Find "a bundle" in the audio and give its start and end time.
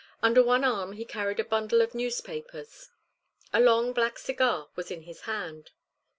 1.39-1.79